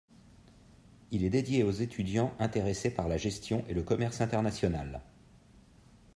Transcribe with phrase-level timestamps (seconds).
[1.11, 5.03] Il est dédié aux étudiants intéressés par la gestion et le commerce international.